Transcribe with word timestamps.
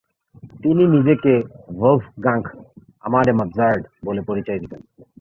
তিনি 0.63 0.83
নিজেকে 0.87 1.33
"ভোল্ফগাংক্ 1.77 2.47
আমাডে 3.03 3.31
মোৎসার্ট" 3.39 3.83
বলে 4.05 4.21
পরিচয় 4.29 4.59
দিতেন। 4.59 4.81